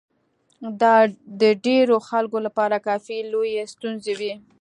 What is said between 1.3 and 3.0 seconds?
د ډېرو خلکو لپاره